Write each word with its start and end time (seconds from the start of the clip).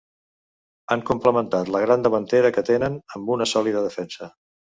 Han 0.95 1.03
complementat 1.09 1.69
la 1.75 1.81
gran 1.83 2.07
davantera 2.07 2.51
que 2.57 2.65
tenen 2.71 2.97
amb 3.19 3.31
una 3.37 3.49
sòlida 3.53 3.87
defensa. 3.87 4.33